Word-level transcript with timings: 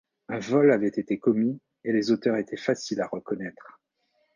Un 0.29 0.39
vol 0.39 0.71
avait 0.71 0.87
été 0.87 1.19
commis, 1.19 1.61
et 1.83 1.93
les 1.93 2.09
auteurs 2.09 2.37
étaient 2.37 2.57
faciles 2.57 3.01
à 3.01 3.07
reconnaître. 3.07 3.79